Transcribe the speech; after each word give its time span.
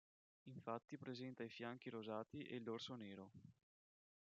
Infatti 0.45 0.97
presenta 0.97 1.43
i 1.43 1.49
fianchi 1.51 1.91
rosati 1.91 2.41
e 2.41 2.55
il 2.55 2.63
dorso 2.63 2.95
nero. 2.95 3.31